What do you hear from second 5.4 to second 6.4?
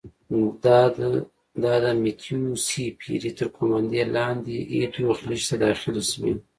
ته داخلې شوې.